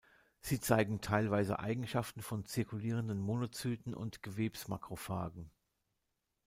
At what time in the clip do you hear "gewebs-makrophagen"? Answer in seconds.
4.23-5.51